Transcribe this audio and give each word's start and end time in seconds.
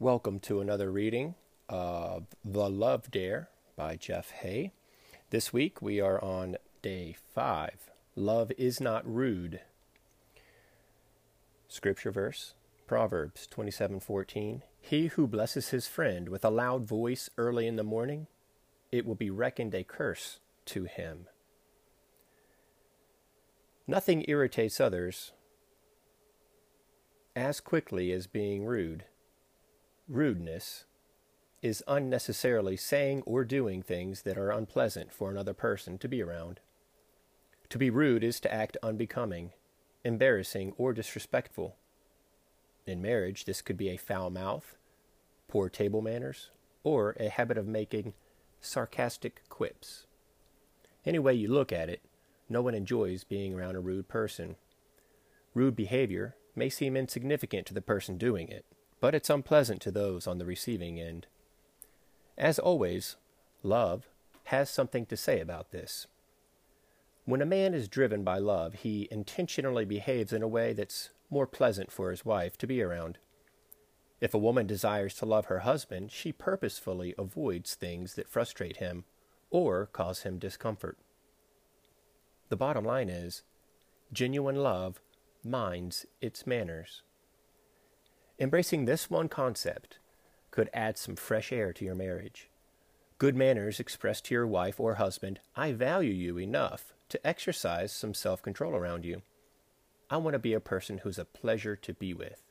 Welcome 0.00 0.38
to 0.40 0.60
another 0.60 0.92
reading 0.92 1.34
of 1.68 2.28
The 2.44 2.70
Love 2.70 3.10
Dare 3.10 3.48
by 3.74 3.96
Jeff 3.96 4.30
Hay. 4.30 4.70
This 5.30 5.52
week 5.52 5.82
we 5.82 6.00
are 6.00 6.22
on 6.22 6.56
day 6.82 7.16
five 7.34 7.90
Love 8.14 8.52
is 8.56 8.80
not 8.80 9.04
rude. 9.04 9.60
Scripture 11.66 12.12
verse 12.12 12.54
Proverbs 12.86 13.48
27:14 13.48 14.62
He 14.80 15.08
who 15.08 15.26
blesses 15.26 15.70
his 15.70 15.88
friend 15.88 16.28
with 16.28 16.44
a 16.44 16.50
loud 16.50 16.84
voice 16.84 17.28
early 17.36 17.66
in 17.66 17.74
the 17.74 17.82
morning, 17.82 18.28
it 18.92 19.04
will 19.04 19.16
be 19.16 19.30
reckoned 19.30 19.74
a 19.74 19.82
curse 19.82 20.38
to 20.66 20.84
him. 20.84 21.26
Nothing 23.88 24.24
irritates 24.28 24.80
others 24.80 25.32
as 27.34 27.58
quickly 27.58 28.12
as 28.12 28.28
being 28.28 28.64
rude. 28.64 29.04
Rudeness 30.08 30.86
is 31.60 31.84
unnecessarily 31.86 32.78
saying 32.78 33.22
or 33.26 33.44
doing 33.44 33.82
things 33.82 34.22
that 34.22 34.38
are 34.38 34.50
unpleasant 34.50 35.12
for 35.12 35.30
another 35.30 35.52
person 35.52 35.98
to 35.98 36.08
be 36.08 36.22
around. 36.22 36.60
To 37.68 37.76
be 37.76 37.90
rude 37.90 38.24
is 38.24 38.40
to 38.40 38.52
act 38.52 38.78
unbecoming, 38.82 39.52
embarrassing, 40.04 40.72
or 40.78 40.94
disrespectful. 40.94 41.76
In 42.86 43.02
marriage, 43.02 43.44
this 43.44 43.60
could 43.60 43.76
be 43.76 43.90
a 43.90 43.98
foul 43.98 44.30
mouth, 44.30 44.78
poor 45.46 45.68
table 45.68 46.00
manners, 46.00 46.48
or 46.84 47.14
a 47.20 47.28
habit 47.28 47.58
of 47.58 47.66
making 47.66 48.14
sarcastic 48.62 49.42
quips. 49.50 50.06
Any 51.04 51.18
way 51.18 51.34
you 51.34 51.48
look 51.48 51.70
at 51.70 51.90
it, 51.90 52.00
no 52.48 52.62
one 52.62 52.74
enjoys 52.74 53.24
being 53.24 53.52
around 53.52 53.76
a 53.76 53.80
rude 53.80 54.08
person. 54.08 54.56
Rude 55.52 55.76
behavior 55.76 56.34
may 56.56 56.70
seem 56.70 56.96
insignificant 56.96 57.66
to 57.66 57.74
the 57.74 57.82
person 57.82 58.16
doing 58.16 58.48
it, 58.48 58.64
but 59.00 59.14
it's 59.14 59.30
unpleasant 59.30 59.80
to 59.82 59.90
those 59.90 60.26
on 60.26 60.38
the 60.38 60.44
receiving 60.44 61.00
end. 61.00 61.26
As 62.36 62.58
always, 62.58 63.16
love 63.62 64.08
has 64.44 64.70
something 64.70 65.06
to 65.06 65.16
say 65.16 65.40
about 65.40 65.70
this. 65.70 66.06
When 67.24 67.42
a 67.42 67.46
man 67.46 67.74
is 67.74 67.88
driven 67.88 68.24
by 68.24 68.38
love, 68.38 68.74
he 68.74 69.06
intentionally 69.10 69.84
behaves 69.84 70.32
in 70.32 70.42
a 70.42 70.48
way 70.48 70.72
that's 70.72 71.10
more 71.30 71.46
pleasant 71.46 71.92
for 71.92 72.10
his 72.10 72.24
wife 72.24 72.56
to 72.58 72.66
be 72.66 72.80
around. 72.80 73.18
If 74.20 74.34
a 74.34 74.38
woman 74.38 74.66
desires 74.66 75.14
to 75.16 75.26
love 75.26 75.46
her 75.46 75.60
husband, 75.60 76.10
she 76.10 76.32
purposefully 76.32 77.14
avoids 77.18 77.74
things 77.74 78.14
that 78.14 78.28
frustrate 78.28 78.78
him 78.78 79.04
or 79.50 79.86
cause 79.86 80.22
him 80.22 80.38
discomfort. 80.38 80.98
The 82.48 82.56
bottom 82.56 82.84
line 82.84 83.08
is 83.08 83.42
genuine 84.12 84.56
love 84.56 85.00
minds 85.44 86.06
its 86.20 86.46
manners. 86.46 87.02
Embracing 88.40 88.84
this 88.84 89.10
one 89.10 89.28
concept 89.28 89.98
could 90.52 90.70
add 90.72 90.96
some 90.96 91.16
fresh 91.16 91.52
air 91.52 91.72
to 91.72 91.84
your 91.84 91.96
marriage. 91.96 92.48
Good 93.18 93.34
manners 93.34 93.80
express 93.80 94.20
to 94.22 94.34
your 94.34 94.46
wife 94.46 94.78
or 94.78 94.94
husband, 94.94 95.40
I 95.56 95.72
value 95.72 96.12
you 96.12 96.38
enough 96.38 96.94
to 97.08 97.26
exercise 97.26 97.90
some 97.90 98.14
self 98.14 98.40
control 98.40 98.76
around 98.76 99.04
you. 99.04 99.22
I 100.08 100.18
want 100.18 100.34
to 100.34 100.38
be 100.38 100.52
a 100.52 100.60
person 100.60 100.98
who's 100.98 101.18
a 101.18 101.24
pleasure 101.24 101.74
to 101.74 101.92
be 101.92 102.14
with. 102.14 102.42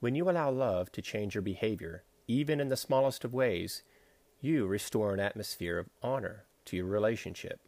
When 0.00 0.14
you 0.14 0.30
allow 0.30 0.50
love 0.50 0.90
to 0.92 1.02
change 1.02 1.34
your 1.34 1.42
behavior, 1.42 2.04
even 2.26 2.58
in 2.58 2.70
the 2.70 2.78
smallest 2.78 3.24
of 3.24 3.34
ways, 3.34 3.82
you 4.40 4.66
restore 4.66 5.12
an 5.12 5.20
atmosphere 5.20 5.78
of 5.78 5.90
honor 6.02 6.44
to 6.64 6.76
your 6.76 6.86
relationship. 6.86 7.60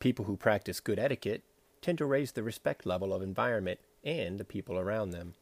People 0.00 0.24
who 0.24 0.36
practice 0.36 0.80
good 0.80 0.98
etiquette 0.98 1.44
tend 1.80 1.98
to 1.98 2.04
raise 2.04 2.32
the 2.32 2.42
respect 2.42 2.84
level 2.84 3.14
of 3.14 3.22
environment 3.22 3.78
and 4.02 4.38
the 4.38 4.44
people 4.44 4.76
around 4.76 5.10
them. 5.10 5.34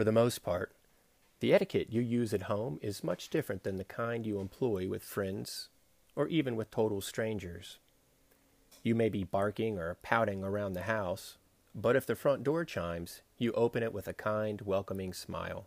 For 0.00 0.04
the 0.04 0.12
most 0.12 0.42
part, 0.42 0.72
the 1.40 1.52
etiquette 1.52 1.88
you 1.92 2.00
use 2.00 2.32
at 2.32 2.44
home 2.48 2.78
is 2.80 3.04
much 3.04 3.28
different 3.28 3.64
than 3.64 3.76
the 3.76 3.84
kind 3.84 4.24
you 4.24 4.40
employ 4.40 4.88
with 4.88 5.02
friends 5.02 5.68
or 6.16 6.26
even 6.28 6.56
with 6.56 6.70
total 6.70 7.02
strangers. 7.02 7.76
You 8.82 8.94
may 8.94 9.10
be 9.10 9.24
barking 9.24 9.78
or 9.78 9.94
pouting 10.00 10.42
around 10.42 10.72
the 10.72 10.84
house, 10.88 11.36
but 11.74 11.96
if 11.96 12.06
the 12.06 12.14
front 12.14 12.44
door 12.44 12.64
chimes, 12.64 13.20
you 13.36 13.52
open 13.52 13.82
it 13.82 13.92
with 13.92 14.08
a 14.08 14.14
kind, 14.14 14.62
welcoming 14.62 15.12
smile. 15.12 15.66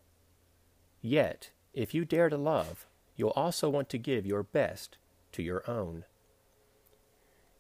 Yet, 1.00 1.52
if 1.72 1.94
you 1.94 2.04
dare 2.04 2.30
to 2.30 2.38
love, 2.38 2.88
you'll 3.16 3.34
also 3.36 3.70
want 3.70 3.88
to 3.90 4.00
give 4.00 4.26
your 4.26 4.42
best 4.42 4.98
to 5.34 5.44
your 5.44 5.62
own. 5.70 6.06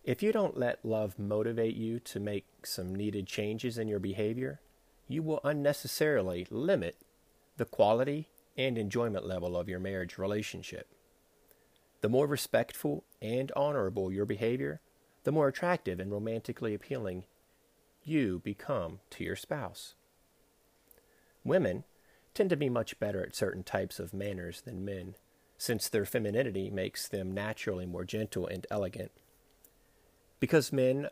If 0.03 0.23
you 0.23 0.31
don't 0.31 0.57
let 0.57 0.83
love 0.83 1.19
motivate 1.19 1.75
you 1.75 1.99
to 1.99 2.19
make 2.19 2.65
some 2.65 2.95
needed 2.95 3.27
changes 3.27 3.77
in 3.77 3.87
your 3.87 3.99
behavior, 3.99 4.59
you 5.07 5.21
will 5.23 5.39
unnecessarily 5.43 6.47
limit 6.49 6.97
the 7.57 7.65
quality 7.65 8.29
and 8.57 8.77
enjoyment 8.77 9.25
level 9.25 9.57
of 9.57 9.67
your 9.67 9.79
marriage 9.79 10.17
relationship. 10.17 10.87
The 12.01 12.09
more 12.09 12.27
respectful 12.27 13.03
and 13.21 13.51
honorable 13.55 14.11
your 14.11 14.25
behavior, 14.25 14.81
the 15.23 15.31
more 15.31 15.47
attractive 15.47 15.99
and 15.99 16.11
romantically 16.11 16.73
appealing 16.73 17.25
you 18.03 18.41
become 18.43 18.99
to 19.11 19.23
your 19.23 19.35
spouse. 19.35 19.95
Women 21.43 21.83
tend 22.33 22.49
to 22.49 22.57
be 22.57 22.69
much 22.69 22.99
better 22.99 23.23
at 23.23 23.35
certain 23.35 23.63
types 23.63 23.99
of 23.99 24.13
manners 24.13 24.61
than 24.61 24.83
men, 24.83 25.15
since 25.57 25.87
their 25.87 26.05
femininity 26.05 26.69
makes 26.69 27.07
them 27.07 27.31
naturally 27.31 27.85
more 27.85 28.03
gentle 28.03 28.47
and 28.47 28.65
elegant. 28.69 29.11
Because 30.39 30.73
men 30.73 31.07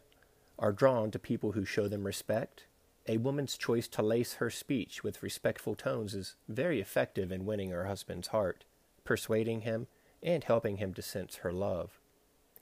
are 0.60 0.74
drawn 0.74 1.12
to 1.12 1.20
people 1.20 1.54
who 1.54 1.64
show 1.64 1.88
them 1.88 2.06
respect, 2.06 2.66
a 3.08 3.18
woman's 3.18 3.58
choice 3.58 3.88
to 3.90 4.02
lace 4.02 4.36
her 4.36 4.50
speech 4.50 5.04
with 5.04 5.24
respectful 5.24 5.76
tones 5.76 6.14
is 6.14 6.36
very 6.48 6.80
effective 6.80 7.32
in 7.32 7.46
winning 7.46 7.72
her 7.72 7.86
husband's 7.86 8.30
heart, 8.30 8.64
persuading 9.04 9.62
him, 9.62 9.88
and 10.22 10.44
helping 10.44 10.78
him 10.78 10.94
to 10.94 11.02
sense 11.02 11.38
her 11.38 11.52
love. 11.52 12.00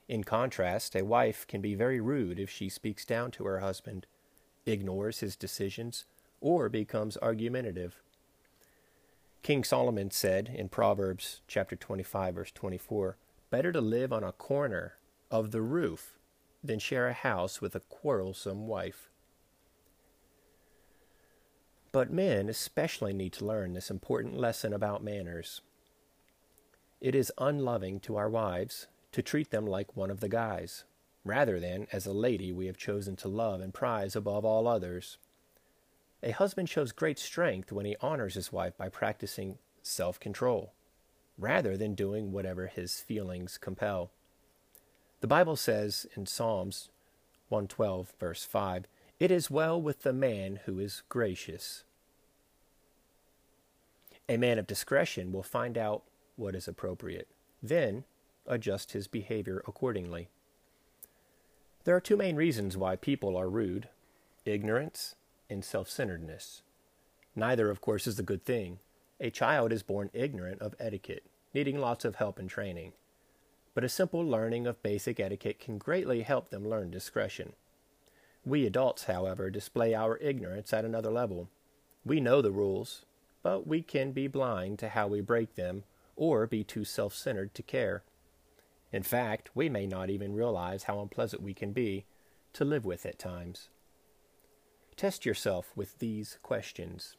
In 0.07 0.23
contrast, 0.23 0.95
a 0.95 1.03
wife 1.03 1.45
can 1.47 1.61
be 1.61 1.75
very 1.75 1.99
rude 1.99 2.39
if 2.39 2.49
she 2.49 2.69
speaks 2.69 3.05
down 3.05 3.31
to 3.31 3.45
her 3.45 3.59
husband, 3.59 4.07
ignores 4.65 5.19
his 5.19 5.35
decisions, 5.35 6.05
or 6.41 6.69
becomes 6.69 7.17
argumentative. 7.17 8.01
King 9.43 9.63
Solomon 9.63 10.11
said 10.11 10.49
in 10.53 10.69
Proverbs 10.69 11.41
chapter 11.47 11.75
25 11.75 12.35
verse 12.35 12.51
24, 12.51 13.17
"Better 13.49 13.71
to 13.71 13.81
live 13.81 14.11
on 14.11 14.23
a 14.23 14.31
corner 14.31 14.97
of 15.31 15.51
the 15.51 15.61
roof 15.61 16.17
than 16.63 16.79
share 16.79 17.07
a 17.07 17.13
house 17.13 17.61
with 17.61 17.75
a 17.75 17.79
quarrelsome 17.81 18.67
wife. 18.67 19.09
But 21.91 22.11
men 22.11 22.49
especially 22.49 23.13
need 23.13 23.33
to 23.33 23.45
learn 23.45 23.73
this 23.73 23.89
important 23.89 24.37
lesson 24.37 24.73
about 24.73 25.03
manners. 25.03 25.61
It 27.01 27.15
is 27.15 27.31
unloving 27.37 27.99
to 28.01 28.17
our 28.17 28.29
wives 28.29 28.87
to 29.11 29.21
treat 29.21 29.49
them 29.49 29.65
like 29.65 29.95
one 29.95 30.11
of 30.11 30.19
the 30.19 30.29
guys, 30.29 30.83
rather 31.23 31.59
than 31.59 31.87
as 31.91 32.05
a 32.05 32.13
lady 32.13 32.51
we 32.51 32.67
have 32.67 32.77
chosen 32.77 33.15
to 33.17 33.27
love 33.27 33.61
and 33.61 33.73
prize 33.73 34.15
above 34.15 34.45
all 34.45 34.67
others. 34.67 35.17
A 36.21 36.31
husband 36.31 36.69
shows 36.69 36.91
great 36.91 37.17
strength 37.17 37.71
when 37.71 37.85
he 37.85 37.95
honors 38.01 38.35
his 38.35 38.51
wife 38.51 38.77
by 38.77 38.89
practicing 38.89 39.57
self 39.81 40.19
control, 40.19 40.73
rather 41.37 41.77
than 41.77 41.95
doing 41.95 42.31
whatever 42.31 42.67
his 42.67 42.99
feelings 42.99 43.57
compel. 43.57 44.11
The 45.21 45.27
Bible 45.27 45.55
says 45.55 46.05
in 46.15 46.25
Psalms 46.25 46.89
112, 47.47 48.13
verse 48.19 48.43
5, 48.45 48.85
It 49.19 49.31
is 49.31 49.51
well 49.51 49.81
with 49.81 50.03
the 50.03 50.13
man 50.13 50.61
who 50.65 50.79
is 50.79 51.03
gracious. 51.09 51.83
A 54.27 54.37
man 54.37 54.57
of 54.57 54.67
discretion 54.67 55.31
will 55.31 55.43
find 55.43 55.77
out 55.77 56.03
what 56.35 56.55
is 56.55 56.67
appropriate, 56.67 57.27
then 57.61 58.05
adjust 58.47 58.93
his 58.93 59.07
behavior 59.07 59.61
accordingly. 59.67 60.29
There 61.83 61.95
are 61.95 62.01
two 62.01 62.17
main 62.17 62.35
reasons 62.35 62.77
why 62.77 62.95
people 62.95 63.35
are 63.35 63.49
rude 63.49 63.89
ignorance 64.45 65.15
and 65.49 65.65
self 65.65 65.89
centeredness. 65.89 66.61
Neither, 67.35 67.69
of 67.69 67.81
course, 67.81 68.07
is 68.07 68.19
a 68.19 68.23
good 68.23 68.45
thing. 68.45 68.79
A 69.19 69.29
child 69.29 69.73
is 69.73 69.83
born 69.83 70.09
ignorant 70.13 70.61
of 70.61 70.75
etiquette, 70.79 71.25
needing 71.53 71.79
lots 71.79 72.05
of 72.05 72.15
help 72.15 72.39
and 72.39 72.49
training 72.49 72.93
but 73.73 73.83
a 73.83 73.89
simple 73.89 74.25
learning 74.25 74.67
of 74.67 74.83
basic 74.83 75.21
etiquette 75.21 75.57
can 75.57 75.77
greatly 75.77 76.23
help 76.23 76.49
them 76.49 76.67
learn 76.67 76.91
discretion. 76.91 77.53
We 78.45 78.65
adults, 78.65 79.03
however, 79.03 79.49
display 79.49 79.93
our 79.93 80.17
ignorance 80.17 80.73
at 80.73 80.85
another 80.85 81.11
level. 81.11 81.49
We 82.05 82.19
know 82.19 82.41
the 82.41 82.51
rules, 82.51 83.05
but 83.43 83.67
we 83.67 83.81
can 83.81 84.11
be 84.11 84.27
blind 84.27 84.79
to 84.79 84.89
how 84.89 85.07
we 85.07 85.21
break 85.21 85.55
them 85.55 85.83
or 86.15 86.47
be 86.47 86.63
too 86.63 86.83
self 86.83 87.13
centered 87.13 87.53
to 87.55 87.63
care. 87.63 88.03
In 88.91 89.03
fact, 89.03 89.51
we 89.55 89.69
may 89.69 89.85
not 89.85 90.09
even 90.09 90.33
realize 90.33 90.83
how 90.83 90.99
unpleasant 90.99 91.43
we 91.43 91.53
can 91.53 91.73
be 91.73 92.05
to 92.53 92.65
live 92.65 92.85
with 92.85 93.05
at 93.05 93.19
times. 93.19 93.69
Test 94.95 95.25
yourself 95.25 95.71
with 95.75 95.99
these 95.99 96.39
questions. 96.41 97.15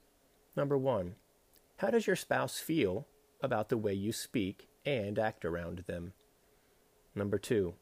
Number 0.57 0.77
one, 0.77 1.15
how 1.79 1.89
does 1.91 2.07
your 2.07 2.17
spouse 2.17 2.59
feel 2.59 3.07
about 3.43 3.69
the 3.69 3.79
way 3.79 3.95
you 3.95 4.13
speak 4.13 4.69
and 4.85 5.19
act 5.19 5.45
around 5.45 5.85
them? 5.87 6.13
Number 7.15 7.39
two, 7.39 7.75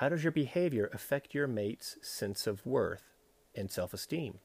how 0.00 0.08
does 0.08 0.24
your 0.24 0.32
behavior 0.32 0.88
affect 0.94 1.34
your 1.34 1.46
mate's 1.46 1.98
sense 2.00 2.46
of 2.46 2.64
worth 2.64 3.02
and 3.54 3.70
self 3.70 3.92
esteem? 3.92 4.38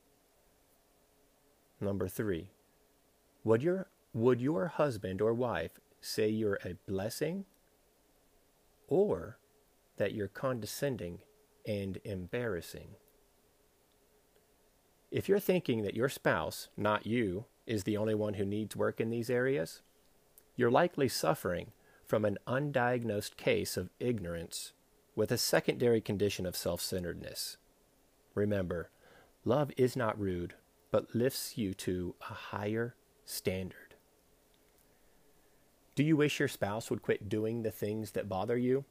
Number 1.80 2.10
three, 2.10 2.50
Would 3.46 3.64
your, 3.64 3.88
would 4.14 4.42
your 4.42 4.68
husband 4.68 5.22
or 5.22 5.34
wife 5.34 5.80
say 6.02 6.28
you're 6.28 6.60
a 6.66 6.76
blessing 6.86 7.46
or 8.90 9.38
that 9.96 10.14
you're 10.14 10.28
condescending 10.28 11.20
and 11.66 12.00
embarrassing? 12.04 12.90
If 15.10 15.30
you're 15.30 15.40
thinking 15.40 15.84
that 15.84 15.96
your 15.96 16.10
spouse, 16.10 16.68
not 16.76 17.08
you, 17.08 17.46
is 17.66 17.86
the 17.86 17.96
only 17.96 18.14
one 18.14 18.34
who 18.34 18.46
needs 18.46 18.76
work 18.76 19.00
in 19.00 19.10
these 19.10 19.30
areas, 19.30 19.84
you're 20.58 20.70
likely 20.70 21.08
suffering 21.08 21.72
from 22.06 22.26
an 22.26 22.40
undiagnosed 22.46 23.38
case 23.38 23.78
of 23.78 23.90
ignorance 24.02 24.74
with 25.16 25.32
a 25.32 25.38
secondary 25.38 26.02
condition 26.02 26.46
of 26.46 26.56
self 26.56 26.82
centeredness. 26.82 27.58
Remember, 28.34 28.90
love 29.46 29.72
is 29.78 29.96
not 29.96 30.20
rude, 30.20 30.56
but 30.92 31.16
lifts 31.16 31.58
you 31.58 31.74
to 31.74 32.16
a 32.30 32.34
higher 32.34 32.96
standard. 33.24 33.96
Do 35.96 36.04
you 36.04 36.18
wish 36.18 36.40
your 36.40 36.50
spouse 36.50 36.90
would 36.90 37.02
quit 37.02 37.30
doing 37.30 37.64
the 37.64 37.72
things 37.72 38.12
that 38.12 38.28
bother 38.28 38.58
you? 38.58 38.84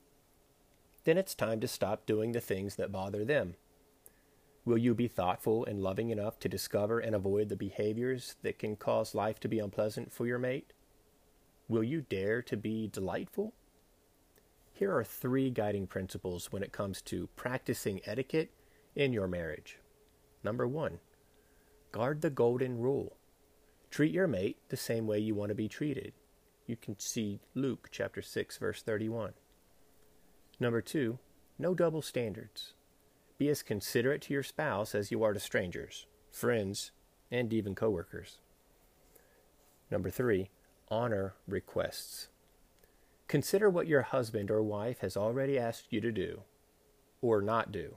Then 1.05 1.19
it's 1.19 1.35
time 1.35 1.61
to 1.61 1.69
stop 1.69 2.07
doing 2.07 2.33
the 2.33 2.41
things 2.41 2.77
that 2.77 2.91
bother 2.91 3.27
them. 3.27 3.57
Will 4.65 4.79
you 4.79 4.95
be 4.95 5.09
thoughtful 5.09 5.67
and 5.67 5.83
loving 5.83 6.09
enough 6.09 6.39
to 6.39 6.49
discover 6.49 6.99
and 6.99 7.15
avoid 7.15 7.51
the 7.51 7.57
behaviors 7.57 8.37
that 8.43 8.59
can 8.59 8.77
cause 8.77 9.15
life 9.15 9.39
to 9.41 9.49
be 9.49 9.59
unpleasant 9.59 10.11
for 10.11 10.27
your 10.27 10.39
mate? 10.39 10.73
Will 11.69 11.85
you 11.85 12.01
dare 12.01 12.41
to 12.41 12.57
be 12.57 12.89
delightful? 12.89 13.53
Here 14.77 14.93
are 14.93 15.05
three 15.05 15.51
guiding 15.51 15.87
principles 15.87 16.51
when 16.51 16.65
it 16.65 16.73
comes 16.73 17.01
to 17.03 17.29
practicing 17.37 18.01
etiquette 18.07 18.51
in 18.97 19.13
your 19.13 19.29
marriage. 19.29 19.79
Number 20.43 20.67
one, 20.67 20.99
guard 21.93 22.23
the 22.23 22.29
golden 22.29 22.79
rule. 22.79 23.17
Treat 23.89 24.13
your 24.13 24.27
mate 24.27 24.59
the 24.71 24.77
same 24.77 25.07
way 25.07 25.21
you 25.21 25.33
want 25.37 25.51
to 25.51 25.55
be 25.55 25.69
treated. 25.69 26.13
You 26.67 26.75
can 26.75 26.99
see 26.99 27.39
Luke 27.55 27.89
chapter 27.93 28.21
6 28.21 28.59
verse 28.59 28.83
31. 28.83 29.35
Number 30.59 30.81
2, 30.81 31.21
no 31.57 31.73
double 31.73 32.03
standards. 32.03 32.75
Be 33.39 33.49
as 33.51 33.63
considerate 33.63 34.23
to 34.23 34.33
your 34.33 34.43
spouse 34.43 34.93
as 34.93 35.13
you 35.13 35.23
are 35.23 35.33
to 35.33 35.41
strangers, 35.41 36.07
friends, 36.33 36.91
and 37.31 37.53
even 37.53 37.77
coworkers. 37.77 38.39
Number 39.89 40.11
3, 40.11 40.51
honor 40.89 41.35
requests. 41.47 42.27
Consider 43.29 43.71
what 43.71 43.87
your 43.87 44.03
husband 44.03 44.51
or 44.51 44.63
wife 44.63 44.99
has 45.01 45.17
already 45.17 45.59
asked 45.59 45.93
you 45.93 46.01
to 46.01 46.13
do 46.13 46.43
or 47.21 47.41
not 47.41 47.73
do. 47.73 47.97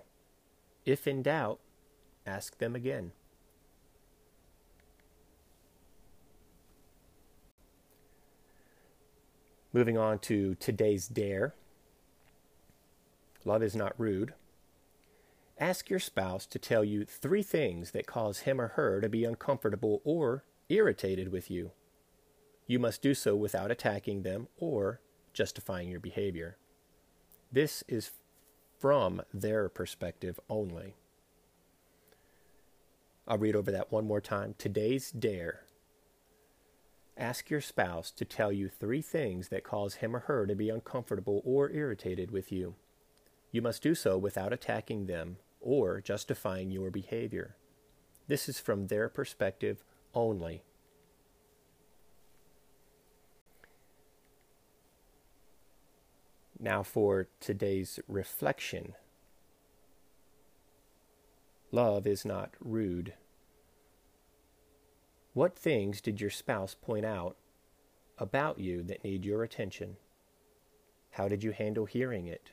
If 0.86 1.08
in 1.08 1.22
doubt, 1.22 1.60
ask 2.26 2.58
them 2.58 2.76
again. 2.76 3.12
Moving 9.74 9.98
on 9.98 10.20
to 10.20 10.56
today's 10.56 11.08
dare. 11.08 11.54
Love 13.44 13.62
is 13.62 13.76
not 13.76 13.94
rude. 13.98 14.34
Ask 15.60 15.90
your 15.90 16.00
spouse 16.00 16.46
to 16.48 16.60
tell 16.60 16.84
you 16.84 17.06
three 17.06 17.44
things 17.44 17.92
that 17.92 18.08
cause 18.08 18.40
him 18.40 18.62
or 18.62 18.70
her 18.70 19.02
to 19.02 19.10
be 19.10 19.24
uncomfortable 19.24 20.02
or 20.04 20.44
irritated 20.70 21.32
with 21.32 21.52
you. 21.52 21.72
You 22.66 22.80
must 22.80 23.02
do 23.02 23.14
so 23.14 23.36
without 23.36 23.72
attacking 23.72 24.24
them 24.24 24.48
or 24.58 25.02
justifying 25.38 25.88
your 25.88 26.00
behavior. 26.00 26.58
This 27.52 27.84
is 27.88 28.10
from 28.80 29.22
their 29.32 29.70
perspective 29.70 30.40
only. 30.50 30.96
I'll 33.28 33.38
read 33.38 33.56
over 33.56 33.72
that 33.72 33.92
one 33.92 34.08
more 34.08 34.20
time. 34.20 34.56
Today's 34.58 35.12
dare. 35.12 35.62
Ask 37.16 37.52
your 37.52 37.62
spouse 37.62 38.10
to 38.12 38.26
tell 38.26 38.52
you 38.52 38.68
three 38.68 39.04
things 39.04 39.50
that 39.50 39.64
cause 39.64 39.96
him 39.96 40.16
or 40.16 40.22
her 40.22 40.48
to 40.48 40.56
be 40.56 40.72
uncomfortable 40.72 41.44
or 41.46 41.70
irritated 41.70 42.32
with 42.32 42.52
you. 42.52 42.74
You 43.52 43.62
must 43.62 43.84
do 43.84 43.94
so 43.94 44.18
without 44.18 44.54
attacking 44.54 45.06
them 45.06 45.38
or 45.62 46.02
justifying 46.02 46.72
your 46.72 46.90
behavior. 46.90 47.58
This 48.28 48.50
is 48.50 48.60
from 48.60 48.88
their 48.88 49.08
perspective 49.08 49.84
only. 50.16 50.64
Now, 56.60 56.82
for 56.82 57.28
today's 57.40 58.00
reflection 58.08 58.94
love 61.72 62.08
is 62.08 62.26
not 62.26 62.52
rude. 62.60 63.14
What 65.34 65.56
things 65.56 66.02
did 66.02 66.20
your 66.20 66.30
spouse 66.30 66.74
point 66.74 67.06
out 67.06 67.36
about 68.18 68.58
you 68.58 68.82
that 68.84 69.04
need 69.04 69.26
your 69.26 69.44
attention? 69.44 69.98
How 71.12 71.28
did 71.28 71.44
you 71.44 71.52
handle 71.52 71.86
hearing 71.86 72.26
it? 72.26 72.52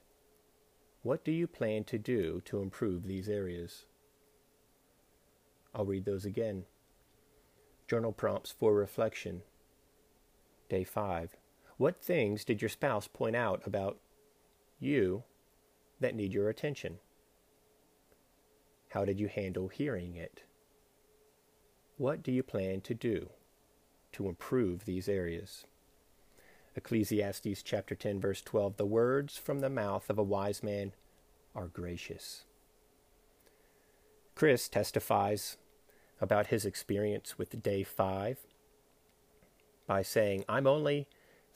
What 1.02 1.24
do 1.24 1.32
you 1.32 1.46
plan 1.46 1.84
to 1.84 1.98
do 1.98 2.42
to 2.46 2.60
improve 2.60 3.06
these 3.06 3.28
areas? 3.28 3.86
I'll 5.74 5.86
read 5.86 6.04
those 6.04 6.24
again. 6.24 6.64
Journal 7.88 8.12
prompts 8.12 8.50
for 8.50 8.74
reflection. 8.74 9.42
Day 10.68 10.84
5. 10.84 11.36
What 11.76 12.00
things 12.00 12.44
did 12.44 12.62
your 12.62 12.68
spouse 12.68 13.08
point 13.08 13.34
out 13.34 13.62
about 13.66 13.98
you 14.78 15.24
that 16.00 16.14
need 16.14 16.32
your 16.32 16.48
attention? 16.48 16.98
How 18.90 19.04
did 19.04 19.18
you 19.18 19.26
handle 19.26 19.68
hearing 19.68 20.14
it? 20.14 20.44
What 21.96 22.22
do 22.22 22.30
you 22.30 22.42
plan 22.42 22.80
to 22.82 22.94
do 22.94 23.30
to 24.12 24.28
improve 24.28 24.84
these 24.84 25.08
areas? 25.08 25.64
Ecclesiastes 26.76 27.62
chapter 27.62 27.94
10 27.94 28.20
verse 28.20 28.42
12 28.42 28.76
The 28.76 28.86
words 28.86 29.36
from 29.36 29.60
the 29.60 29.70
mouth 29.70 30.08
of 30.10 30.18
a 30.18 30.22
wise 30.22 30.62
man 30.62 30.92
are 31.54 31.66
gracious. 31.66 32.44
Chris 34.34 34.68
testifies 34.68 35.56
about 36.20 36.48
his 36.48 36.64
experience 36.64 37.38
with 37.38 37.62
day 37.62 37.82
5 37.82 38.38
by 39.86 40.02
saying, 40.02 40.44
I'm 40.48 40.66
only 40.66 41.06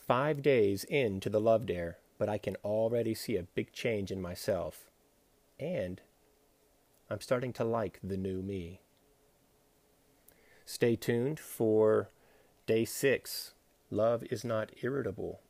five 0.08 0.40
days 0.40 0.84
into 0.84 1.28
the 1.28 1.40
love 1.40 1.66
dare, 1.66 1.98
but 2.18 2.30
I 2.30 2.38
can 2.38 2.56
already 2.64 3.14
see 3.14 3.36
a 3.36 3.42
big 3.42 3.72
change 3.72 4.10
in 4.10 4.22
myself. 4.22 4.90
And 5.60 6.00
I'm 7.10 7.20
starting 7.20 7.52
to 7.54 7.64
like 7.64 8.00
the 8.02 8.16
new 8.16 8.40
me. 8.40 8.80
Stay 10.64 10.96
tuned 10.96 11.38
for 11.38 12.08
day 12.66 12.86
six. 12.86 13.52
Love 13.90 14.24
is 14.30 14.44
not 14.44 14.70
irritable. 14.82 15.40